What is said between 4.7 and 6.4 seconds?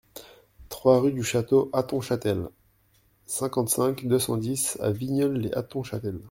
à Vigneulles-lès-Hattonchâtel